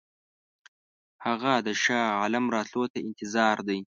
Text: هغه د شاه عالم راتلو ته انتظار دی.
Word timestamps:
هغه 1.25 1.53
د 1.67 1.69
شاه 1.83 2.13
عالم 2.19 2.45
راتلو 2.55 2.83
ته 2.93 2.97
انتظار 3.07 3.57
دی. 3.67 3.79